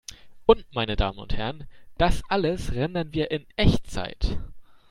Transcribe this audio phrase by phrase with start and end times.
[0.47, 1.67] Und, meine Damen und Herren,
[1.99, 4.39] das alles rendern wir in Echtzeit!